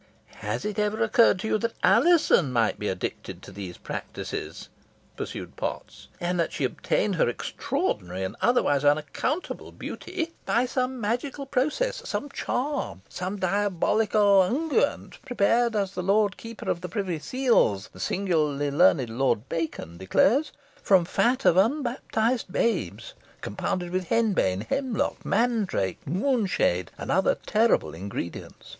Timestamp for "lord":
16.01-16.35, 19.11-19.47